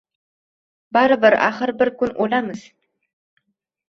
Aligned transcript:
Baribir, 0.95 1.33
axir, 1.49 1.71
bir 1.81 1.91
kun 1.99 2.13
o’lamiz 2.25 2.65